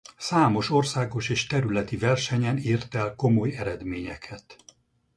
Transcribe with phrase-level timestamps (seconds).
[0.17, 4.55] Számos országos és területi versenyen ért el komoly eredményeket.